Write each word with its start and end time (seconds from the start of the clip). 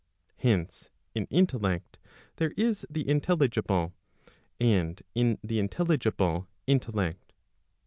Hence, 0.37 0.89
in 1.13 1.25
intellect 1.27 1.99
there 2.37 2.53
is 2.57 2.87
the 2.89 3.03
intel¬ 3.03 3.37
ligible, 3.37 3.91
and 4.59 4.99
in 5.13 5.37
the 5.43 5.59
intelligible 5.59 6.47
intellect. 6.65 7.33